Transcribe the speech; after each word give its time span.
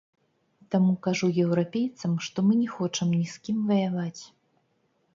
Таму 0.75 0.93
кажу 1.07 1.29
еўрапейцам, 1.43 2.17
што 2.29 2.37
мы 2.49 2.57
не 2.65 2.67
хочам 2.75 3.07
ні 3.19 3.23
з 3.37 3.47
кім 3.47 3.57
ваяваць. 3.73 4.23